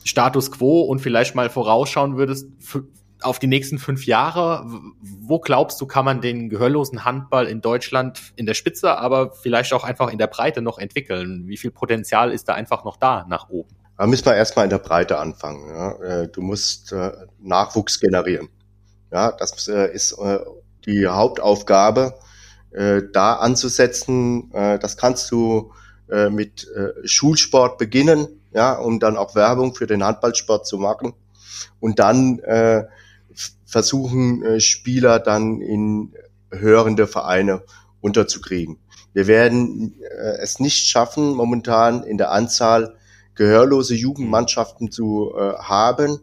[0.04, 2.46] Status quo und vielleicht mal vorausschauen würdest
[3.22, 4.66] auf die nächsten fünf Jahre,
[5.00, 9.72] wo glaubst du, kann man den gehörlosen Handball in Deutschland in der Spitze, aber vielleicht
[9.72, 11.44] auch einfach in der Breite noch entwickeln?
[11.46, 13.70] Wie viel Potenzial ist da einfach noch da nach oben?
[13.96, 15.68] Da müssen wir erstmal in der Breite anfangen.
[15.68, 15.92] Ja.
[16.02, 18.48] Äh, du musst äh, Nachwuchs generieren.
[19.12, 20.16] Ja, das äh, ist
[20.86, 22.14] die Hauptaufgabe
[23.12, 24.50] da anzusetzen.
[24.50, 25.74] Das kannst du
[26.30, 26.66] mit
[27.04, 31.14] Schulsport beginnen, ja, um dann auch Werbung für den Handballsport zu machen
[31.80, 32.84] und dann äh,
[33.64, 36.14] versuchen äh, Spieler dann in
[36.50, 37.62] hörende Vereine
[38.00, 38.78] unterzukriegen.
[39.14, 42.96] Wir werden äh, es nicht schaffen, momentan in der Anzahl
[43.34, 46.20] gehörlose Jugendmannschaften zu äh, haben,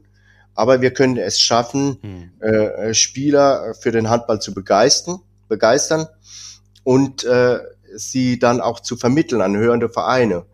[0.53, 2.31] aber wir können es schaffen, hm.
[2.41, 6.07] äh, Spieler für den Handball zu begeistern, begeistern
[6.83, 7.59] und äh,
[7.95, 10.45] sie dann auch zu vermitteln an hörende Vereine.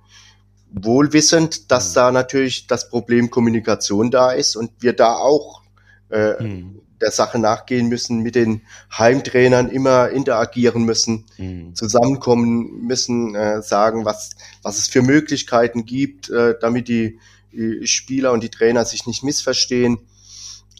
[0.78, 1.96] Wohlwissend, dass mhm.
[1.96, 5.62] da natürlich das Problem Kommunikation da ist und wir da auch
[6.12, 6.82] äh, mhm.
[7.02, 8.62] der Sache nachgehen müssen, mit den
[8.98, 11.74] Heimtrainern immer interagieren müssen, mhm.
[11.76, 17.20] zusammenkommen müssen, äh, sagen, was, was es für Möglichkeiten gibt, äh, damit die,
[17.54, 20.00] die Spieler und die Trainer sich nicht missverstehen.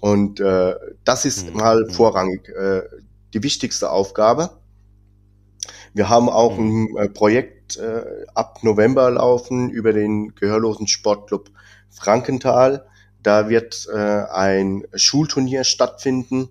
[0.02, 1.58] Und äh, das ist mhm.
[1.58, 1.90] mal mhm.
[1.90, 2.84] vorrangig äh,
[3.34, 4.58] die wichtigste Aufgabe.
[5.94, 6.90] Wir haben auch mhm.
[6.98, 7.10] ein äh,
[7.78, 11.50] Äh, ab November laufen über den gehörlosen Sportclub
[11.90, 12.86] Frankenthal.
[13.24, 16.50] Da wird äh, ein Schulturnier stattfinden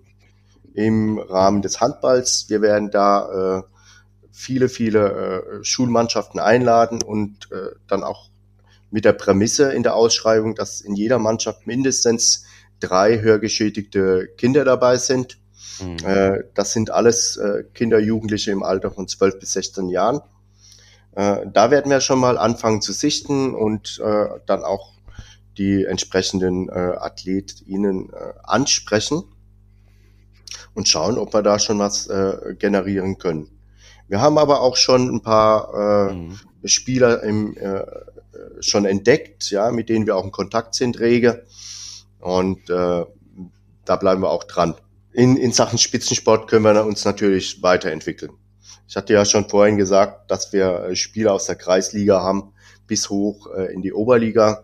[0.73, 2.45] im Rahmen des Handballs.
[2.49, 3.63] Wir werden da äh,
[4.31, 8.29] viele, viele äh, Schulmannschaften einladen und äh, dann auch
[8.91, 12.45] mit der Prämisse in der Ausschreibung, dass in jeder Mannschaft mindestens
[12.79, 15.37] drei hörgeschädigte Kinder dabei sind.
[15.81, 15.97] Mhm.
[16.05, 20.21] Äh, das sind alles äh, Kinder, Jugendliche im Alter von 12 bis 16 Jahren.
[21.15, 24.93] Äh, da werden wir schon mal anfangen zu sichten und äh, dann auch
[25.57, 29.23] die entsprechenden äh, AthletInnen äh, ansprechen
[30.73, 33.49] und schauen, ob wir da schon was äh, generieren können.
[34.07, 36.39] Wir haben aber auch schon ein paar äh, mhm.
[36.65, 37.83] Spieler im, äh,
[38.59, 41.45] schon entdeckt, ja, mit denen wir auch in Kontakt sind, rege.
[42.19, 43.05] Und äh,
[43.85, 44.75] da bleiben wir auch dran.
[45.13, 48.33] In, in Sachen Spitzensport können wir uns natürlich weiterentwickeln.
[48.87, 52.53] Ich hatte ja schon vorhin gesagt, dass wir äh, Spieler aus der Kreisliga haben
[52.87, 54.63] bis hoch äh, in die Oberliga.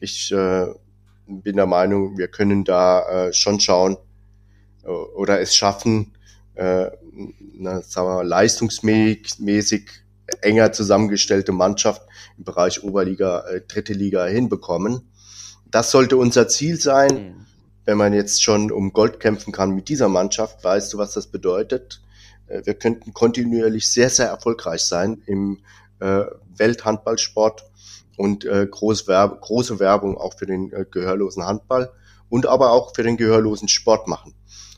[0.00, 0.66] Ich äh,
[1.26, 3.96] bin der Meinung, wir können da schon schauen
[4.82, 6.12] oder es schaffen,
[6.56, 6.92] eine,
[7.82, 9.88] sagen wir, leistungsmäßig
[10.40, 12.02] enger zusammengestellte Mannschaft
[12.36, 15.12] im Bereich Oberliga, dritte Liga hinbekommen.
[15.70, 17.08] Das sollte unser Ziel sein.
[17.08, 17.46] Mhm.
[17.84, 21.28] Wenn man jetzt schon um Gold kämpfen kann mit dieser Mannschaft, weißt du, was das
[21.28, 22.02] bedeutet?
[22.46, 25.60] Äh, wir könnten kontinuierlich sehr, sehr erfolgreich sein im
[26.00, 26.24] äh,
[26.56, 27.64] Welthandballsport
[28.16, 31.90] und äh, groß Werb große Werbung auch für den äh, gehörlosen Handball
[32.28, 34.34] und aber auch für den gehörlosen Sport machen.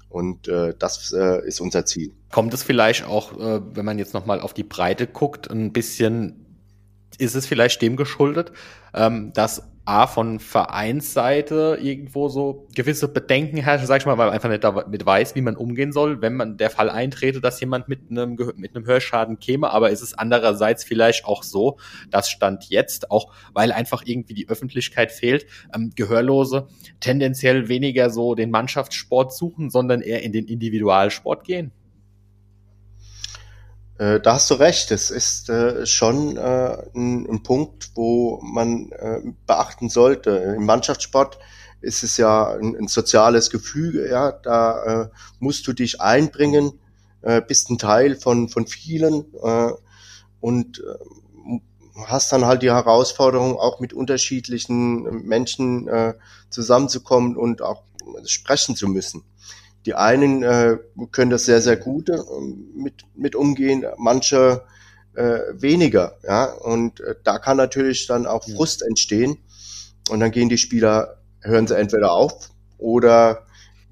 [0.09, 2.13] Und äh, das äh, ist unser Ziel.
[2.31, 6.61] Kommt es vielleicht auch, äh, wenn man jetzt nochmal auf die Breite guckt, ein bisschen,
[7.19, 8.53] ist es vielleicht dem geschuldet,
[8.95, 14.35] ähm, dass A, von Vereinsseite irgendwo so gewisse Bedenken herrschen, sag ich mal, weil man
[14.35, 17.89] einfach nicht damit weiß, wie man umgehen soll, wenn man der Fall eintrete, dass jemand
[17.89, 19.71] mit einem, mit einem Hörschaden käme.
[19.71, 21.79] Aber ist es andererseits vielleicht auch so,
[22.11, 26.69] dass Stand jetzt, auch weil einfach irgendwie die Öffentlichkeit fehlt, ähm, Gehörlose
[27.01, 31.73] tendenziell weniger so den Mannschaftssport suchen, sondern eher in den Individualsport gehen?
[33.99, 34.91] Äh, da hast du recht.
[34.91, 40.31] Es ist äh, schon äh, ein, ein, Punkt, wo man äh, beachten sollte.
[40.57, 41.39] Im Mannschaftssport
[41.81, 44.09] ist es ja ein, ein soziales Gefüge.
[44.11, 46.79] Ja, da äh, musst du dich einbringen,
[47.49, 49.25] bist ein Teil von von vielen
[50.41, 51.61] und äh,
[52.07, 55.89] hast dann halt die Herausforderung, auch mit unterschiedlichen Menschen
[56.51, 57.85] zusammenzukommen und auch
[58.27, 59.25] sprechen zu müssen.
[59.87, 60.79] Die einen äh,
[61.13, 62.19] können das sehr, sehr gut äh,
[62.75, 64.63] mit, mit umgehen, manche
[65.15, 66.19] äh, weniger.
[66.23, 66.53] Ja?
[66.53, 69.39] Und äh, da kann natürlich dann auch Frust entstehen.
[70.11, 73.47] Und dann gehen die Spieler, hören sie entweder auf oder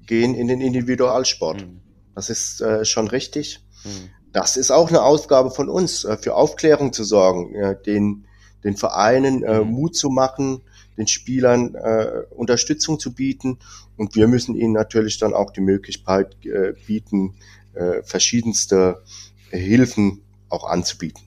[0.05, 1.61] gehen in den Individualsport.
[1.61, 1.81] Mhm.
[2.15, 3.63] Das ist äh, schon richtig.
[3.83, 4.09] Mhm.
[4.31, 8.25] Das ist auch eine Aufgabe von uns, äh, für Aufklärung zu sorgen, äh, den,
[8.63, 9.71] den Vereinen äh, mhm.
[9.71, 10.61] Mut zu machen,
[10.97, 13.59] den Spielern äh, Unterstützung zu bieten.
[13.97, 17.35] Und wir müssen ihnen natürlich dann auch die Möglichkeit äh, bieten,
[17.73, 19.01] äh, verschiedenste
[19.49, 21.23] Hilfen auch anzubieten.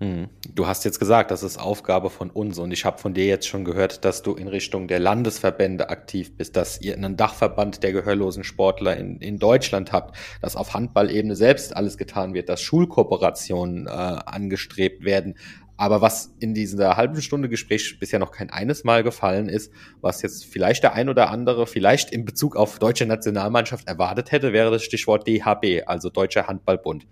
[0.00, 0.30] Hm.
[0.54, 3.46] Du hast jetzt gesagt, das ist Aufgabe von uns und ich habe von dir jetzt
[3.46, 7.92] schon gehört, dass du in Richtung der Landesverbände aktiv bist, dass ihr einen Dachverband der
[7.92, 13.86] gehörlosen Sportler in, in Deutschland habt, dass auf Handballebene selbst alles getan wird, dass Schulkooperationen
[13.86, 15.34] äh, angestrebt werden.
[15.80, 20.20] Aber was in dieser halben Stunde Gespräch bisher noch kein eines Mal gefallen ist, was
[20.20, 24.70] jetzt vielleicht der ein oder andere vielleicht in Bezug auf deutsche Nationalmannschaft erwartet hätte, wäre
[24.70, 27.06] das Stichwort DHB, also Deutscher Handballbund.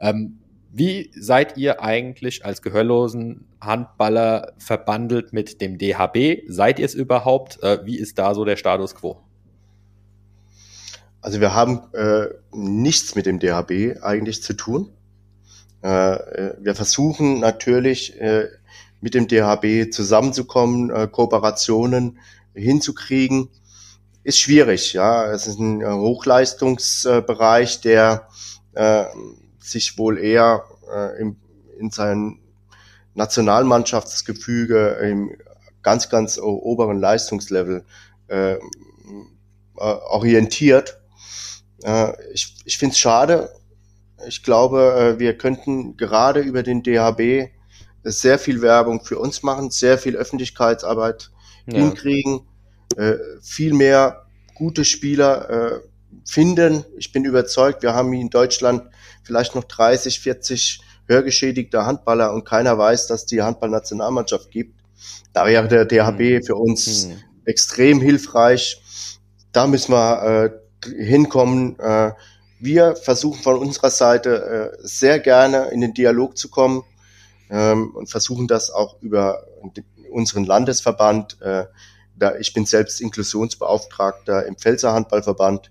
[0.00, 0.40] Ähm,
[0.72, 6.42] wie seid ihr eigentlich als gehörlosen Handballer verbandelt mit dem DHB?
[6.48, 7.62] Seid ihr es überhaupt?
[7.62, 9.22] Äh, wie ist da so der Status quo?
[11.20, 14.90] Also wir haben äh, nichts mit dem DHB eigentlich zu tun.
[15.82, 18.48] Äh, äh, wir versuchen natürlich äh,
[19.00, 22.18] mit dem DHB zusammenzukommen, Kooperationen
[22.52, 23.48] hinzukriegen.
[24.24, 25.30] Ist schwierig, ja.
[25.30, 28.26] Es ist ein Hochleistungsbereich, der
[29.60, 30.64] sich wohl eher
[31.20, 31.36] in,
[31.78, 32.40] in sein
[33.14, 35.30] Nationalmannschaftsgefüge im
[35.82, 37.84] ganz, ganz oberen Leistungslevel
[39.76, 40.98] orientiert.
[42.32, 43.52] ich ich finde es schade,
[44.26, 47.50] ich glaube, äh, wir könnten gerade über den DHB
[48.04, 51.30] sehr viel Werbung für uns machen, sehr viel Öffentlichkeitsarbeit
[51.66, 51.78] ja.
[51.78, 52.40] hinkriegen,
[52.96, 55.80] äh, viel mehr gute Spieler äh,
[56.24, 56.84] finden.
[56.96, 58.82] Ich bin überzeugt, wir haben in Deutschland
[59.22, 64.80] vielleicht noch 30, 40 hörgeschädigte Handballer und keiner weiß, dass die Handballnationalmannschaft gibt.
[65.32, 66.42] Da wäre der DHB hm.
[66.42, 67.16] für uns hm.
[67.44, 68.82] extrem hilfreich.
[69.52, 70.22] Da müssen wir
[70.84, 71.78] äh, hinkommen.
[71.78, 72.12] Äh,
[72.60, 76.84] wir versuchen von unserer Seite äh, sehr gerne in den Dialog zu kommen
[77.50, 79.46] ähm, und versuchen das auch über
[80.10, 81.66] unseren Landesverband äh,
[82.18, 85.70] da, ich bin selbst Inklusionsbeauftragter im Pfälzer Handballverband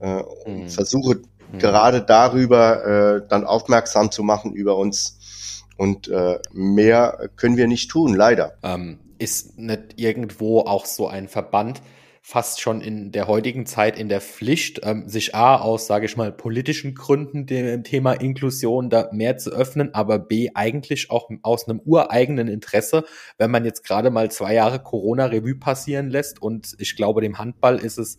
[0.00, 0.68] äh, und mhm.
[0.68, 1.16] versuche
[1.52, 1.58] mhm.
[1.58, 2.84] gerade darüber
[3.16, 5.64] äh, dann aufmerksam zu machen über uns.
[5.76, 8.56] Und äh, mehr können wir nicht tun, leider.
[8.62, 11.82] Ähm, ist nicht irgendwo auch so ein Verband,
[12.28, 16.16] fast schon in der heutigen Zeit in der Pflicht, ähm, sich A aus, sage ich
[16.16, 21.68] mal, politischen Gründen dem Thema Inklusion da mehr zu öffnen, aber B eigentlich auch aus
[21.68, 23.04] einem ureigenen Interesse,
[23.38, 27.78] wenn man jetzt gerade mal zwei Jahre Corona-Revue passieren lässt und ich glaube, dem Handball
[27.78, 28.18] ist es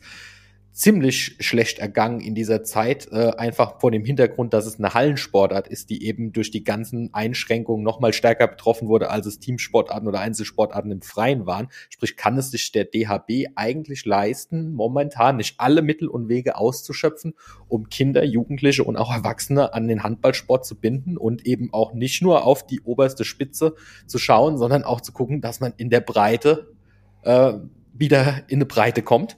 [0.78, 5.68] ziemlich schlecht ergangen in dieser Zeit, äh, einfach vor dem Hintergrund, dass es eine Hallensportart
[5.68, 10.08] ist, die eben durch die ganzen Einschränkungen noch mal stärker betroffen wurde, als es Teamsportarten
[10.08, 11.70] oder Einzelsportarten im Freien waren.
[11.90, 17.34] Sprich, kann es sich der DHB eigentlich leisten, momentan nicht alle Mittel und Wege auszuschöpfen,
[17.68, 22.22] um Kinder, Jugendliche und auch Erwachsene an den Handballsport zu binden und eben auch nicht
[22.22, 23.74] nur auf die oberste Spitze
[24.06, 26.76] zu schauen, sondern auch zu gucken, dass man in der Breite
[27.24, 27.54] äh,
[27.94, 29.38] wieder in eine Breite kommt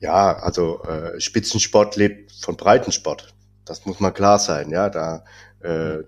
[0.00, 3.34] ja, also äh, Spitzensport lebt von Breitensport.
[3.64, 4.70] Das muss mal klar sein.
[4.70, 5.24] Ja, da
[5.60, 5.98] äh,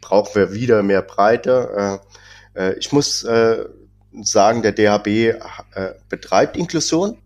[0.00, 2.00] brauchen wir wieder mehr Breite.
[2.54, 3.64] Äh, äh, ich muss äh,
[4.22, 5.38] sagen, der DHB äh,
[6.08, 7.16] betreibt Inklusion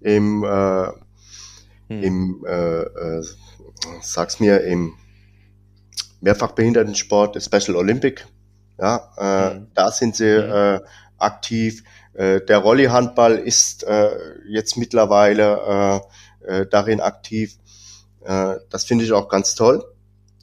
[0.00, 0.86] im, äh,
[1.88, 2.02] hm.
[2.02, 3.24] im äh, äh,
[4.02, 4.94] sag's mir, im
[6.20, 8.26] Mehrfachbehindertensport, Special Olympic.
[8.78, 9.66] Ja, äh, hm.
[9.74, 10.52] da sind sie hm.
[10.52, 10.80] äh,
[11.18, 11.82] aktiv.
[12.14, 14.10] Äh, der Rolli-Handball ist äh,
[14.48, 16.02] jetzt mittlerweile
[16.44, 17.56] äh, äh, darin aktiv.
[18.24, 19.84] Äh, das finde ich auch ganz toll.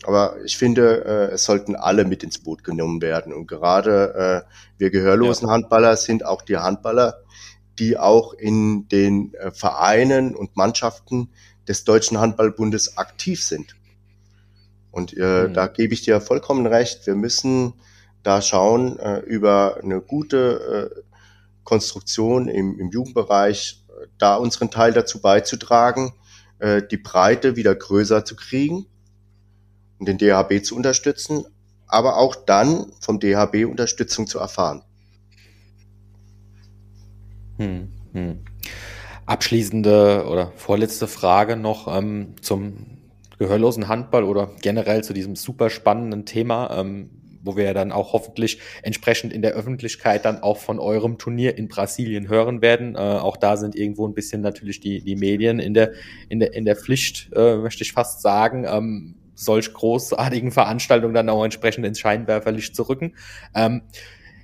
[0.04, 3.34] Aber ich finde, äh, es sollten alle mit ins Boot genommen werden.
[3.34, 5.54] Und gerade äh, wir gehörlosen ja.
[5.54, 7.22] Handballer sind auch die Handballer,
[7.80, 11.30] die auch in den äh, Vereinen und Mannschaften
[11.68, 13.76] des Deutschen Handballbundes aktiv sind.
[14.92, 15.54] Und äh, mhm.
[15.54, 17.06] da gebe ich dir vollkommen recht.
[17.06, 17.74] Wir müssen
[18.24, 21.02] da schauen äh, über eine gute äh,
[21.68, 26.14] Konstruktion im, im Jugendbereich, äh, da unseren Teil dazu beizutragen,
[26.60, 28.86] äh, die Breite wieder größer zu kriegen
[30.00, 31.44] und den DHB zu unterstützen,
[31.86, 34.82] aber auch dann vom DHB Unterstützung zu erfahren.
[37.58, 38.46] Hm, hm.
[39.26, 43.02] Abschließende oder vorletzte Frage noch ähm, zum
[43.40, 46.80] gehörlosen Handball oder generell zu diesem super spannenden Thema.
[46.80, 47.10] Ähm,
[47.44, 51.58] wo wir ja dann auch hoffentlich entsprechend in der Öffentlichkeit dann auch von eurem Turnier
[51.58, 52.96] in Brasilien hören werden.
[52.96, 55.92] Äh, auch da sind irgendwo ein bisschen natürlich die, die Medien in der,
[56.30, 58.66] in der, in der Pflicht, äh, möchte ich fast sagen.
[58.68, 63.14] Ähm, solch großartigen Veranstaltungen dann auch entsprechend ins Scheinwerferlicht zu rücken.
[63.54, 63.84] Ähm,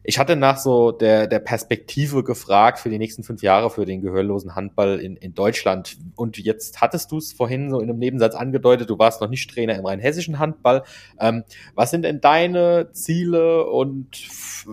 [0.04, 4.02] ich hatte nach so der, der Perspektive gefragt für die nächsten fünf Jahre für den
[4.02, 5.98] gehörlosen Handball in, in Deutschland.
[6.16, 9.50] Und jetzt hattest du es vorhin so in einem Nebensatz angedeutet, du warst noch nicht
[9.50, 10.84] Trainer im rheinhessischen Handball.
[11.20, 14.08] Ähm, was sind denn deine Ziele und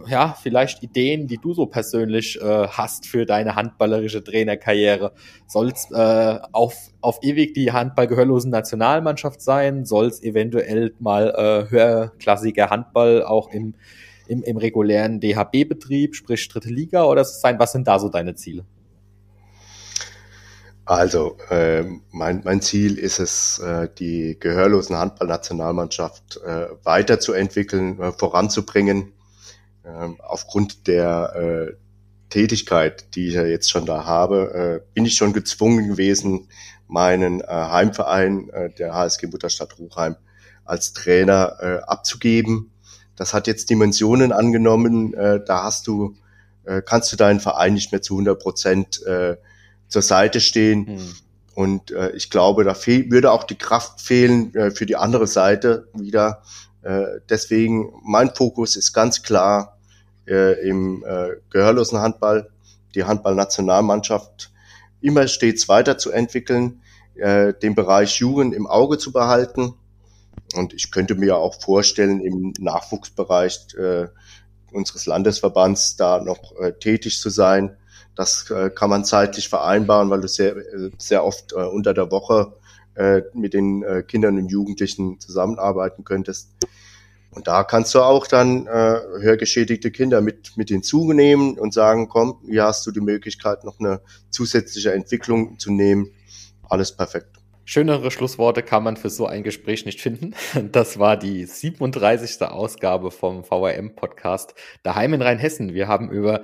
[0.09, 5.13] ja, vielleicht Ideen, die du so persönlich äh, hast für deine handballerische Trainerkarriere?
[5.47, 9.85] Soll es äh, auf, auf ewig die Handball-gehörlosen Nationalmannschaft sein?
[9.85, 13.75] Soll es eventuell mal äh, höherklassiger Handball auch im
[14.31, 17.59] im, im regulären DHB-Betrieb, sprich dritte Liga oder sein?
[17.59, 18.65] Was sind da so deine Ziele?
[20.85, 29.13] Also äh, mein, mein Ziel ist es, äh, die gehörlosen Handballnationalmannschaft äh, weiterzuentwickeln, äh, voranzubringen.
[29.83, 31.77] Äh, aufgrund der äh,
[32.29, 36.49] Tätigkeit, die ich ja jetzt schon da habe, äh, bin ich schon gezwungen gewesen,
[36.87, 40.17] meinen äh, Heimverein, äh, der HSG Mutterstadt Ruchheim,
[40.65, 42.71] als Trainer äh, abzugeben
[43.21, 46.17] das hat jetzt Dimensionen angenommen, äh, da hast du,
[46.65, 49.37] äh, kannst du deinen Verein nicht mehr zu 100 Prozent äh,
[49.89, 50.87] zur Seite stehen.
[50.87, 51.15] Hm.
[51.55, 55.89] Und äh, ich glaube, da würde auch die Kraft fehlen äh, für die andere Seite
[55.93, 56.41] wieder.
[56.81, 59.77] Äh, deswegen, mein Fokus ist ganz klar
[60.27, 62.49] äh, im äh, gehörlosen Handball,
[62.95, 64.51] die Handballnationalmannschaft
[65.03, 66.81] immer stets weiterzuentwickeln,
[67.17, 69.75] äh, den Bereich Jugend im Auge zu behalten
[70.55, 74.09] und ich könnte mir auch vorstellen, im Nachwuchsbereich äh,
[74.73, 77.77] unseres Landesverbands da noch äh, tätig zu sein.
[78.15, 82.11] Das äh, kann man zeitlich vereinbaren, weil du sehr, äh, sehr oft äh, unter der
[82.11, 82.55] Woche
[82.95, 86.51] äh, mit den äh, Kindern und Jugendlichen zusammenarbeiten könntest.
[87.31, 88.71] Und da kannst du auch dann äh,
[89.21, 94.01] hörgeschädigte Kinder mit, mit hinzunehmen und sagen, komm, hier hast du die Möglichkeit, noch eine
[94.31, 96.11] zusätzliche Entwicklung zu nehmen.
[96.69, 97.40] Alles perfekt.
[97.73, 100.35] Schönere Schlussworte kann man für so ein Gespräch nicht finden.
[100.73, 102.43] Das war die 37.
[102.43, 105.73] Ausgabe vom VRM-Podcast Daheim in Rheinhessen.
[105.73, 106.43] Wir haben über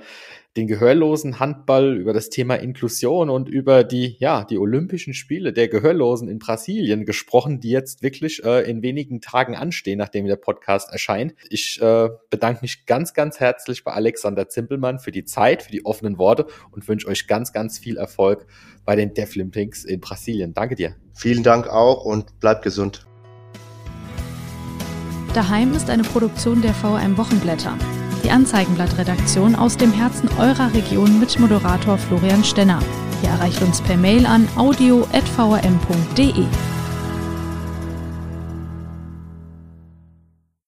[0.57, 5.67] den gehörlosen Handball, über das Thema Inklusion und über die, ja, die Olympischen Spiele der
[5.67, 10.91] Gehörlosen in Brasilien gesprochen, die jetzt wirklich äh, in wenigen Tagen anstehen, nachdem der Podcast
[10.91, 11.35] erscheint.
[11.49, 15.85] Ich äh, bedanke mich ganz, ganz herzlich bei Alexander Zimpelmann für die Zeit, für die
[15.85, 18.47] offenen Worte und wünsche euch ganz, ganz viel Erfolg
[18.83, 20.55] bei den Deaflympics in Brasilien.
[20.55, 20.95] Danke dir.
[21.13, 23.05] Vielen Dank auch und bleibt gesund.
[25.35, 27.77] Daheim ist eine Produktion der VRM Wochenblätter.
[28.23, 32.79] Die Anzeigenblattredaktion aus dem Herzen eurer Region mit Moderator Florian Stenner.
[33.23, 36.45] Ihr erreicht uns per Mail an audio.vrm.de.